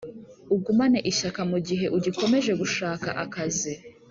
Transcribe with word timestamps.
ugumane 0.55 0.99
ishyaka 1.11 1.41
mu 1.51 1.57
gihe 1.67 1.85
ugikomeje 1.97 2.51
gushaka 2.61 3.09
akazi 3.23 3.73